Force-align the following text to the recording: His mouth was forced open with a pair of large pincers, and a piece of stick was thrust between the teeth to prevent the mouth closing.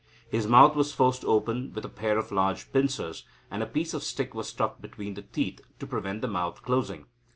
His 0.31 0.47
mouth 0.47 0.75
was 0.75 0.91
forced 0.91 1.23
open 1.25 1.73
with 1.73 1.85
a 1.85 1.87
pair 1.87 2.17
of 2.17 2.31
large 2.31 2.73
pincers, 2.73 3.23
and 3.51 3.61
a 3.61 3.67
piece 3.67 3.93
of 3.93 4.01
stick 4.01 4.33
was 4.33 4.51
thrust 4.51 4.81
between 4.81 5.13
the 5.13 5.21
teeth 5.21 5.61
to 5.77 5.85
prevent 5.85 6.21
the 6.21 6.27
mouth 6.27 6.63
closing. 6.63 7.05